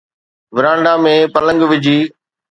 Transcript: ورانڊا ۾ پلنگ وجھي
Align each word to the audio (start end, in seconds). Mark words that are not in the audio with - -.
ورانڊا 0.55 0.93
۾ 1.03 1.13
پلنگ 1.33 1.61
وجھي 1.71 1.97